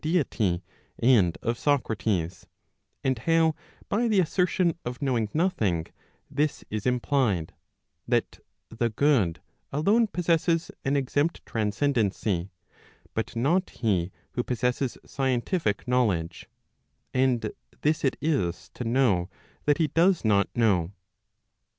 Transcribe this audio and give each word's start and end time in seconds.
deity 0.03 0.63
and 0.97 1.37
of 1.43 1.59
Socrates, 1.59 2.47
and 3.03 3.19
how 3.19 3.53
by 3.87 4.07
the 4.07 4.19
assertion 4.19 4.75
of 4.83 4.99
knowing 4.99 5.29
nothing 5.31 5.85
this 6.27 6.65
is 6.71 6.87
implied, 6.87 7.53
that 8.07 8.39
the 8.69 8.89
good 8.89 9.41
alone 9.71 10.07
possesses 10.07 10.71
an 10.83 10.95
exempt 10.97 11.45
transcendency,' 11.45 12.49
but 13.13 13.35
not 13.35 13.69
he 13.69 14.11
who 14.31 14.41
possesses 14.41 14.97
scientific 15.05 15.87
knowledge; 15.87 16.49
and 17.13 17.51
this 17.81 18.03
it 18.03 18.17
is 18.19 18.69
to 18.73 18.83
know 18.83 19.29
that 19.65 19.77
he 19.77 19.85
does 19.89 20.25
not 20.25 20.49
know. 20.55 20.91